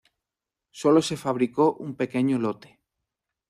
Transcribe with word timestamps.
Solo 0.71 1.03
se 1.03 1.15
fabricó 1.15 1.75
un 1.75 1.93
pequeño 1.95 2.39
lote. 2.39 2.79